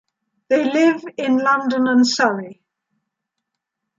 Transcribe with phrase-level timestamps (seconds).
[0.47, 2.63] They live in London and Surrey.